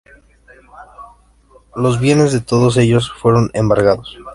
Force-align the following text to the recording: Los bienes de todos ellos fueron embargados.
Los 1.75 1.99
bienes 1.99 2.33
de 2.33 2.41
todos 2.41 2.75
ellos 2.77 3.11
fueron 3.21 3.51
embargados. 3.53 4.17